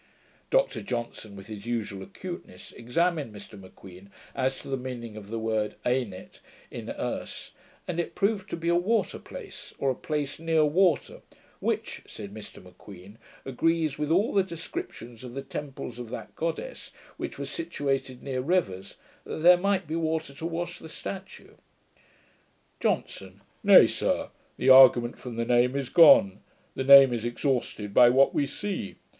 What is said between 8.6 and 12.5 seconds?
a WATER PLACE, or a place near water, 'which,' said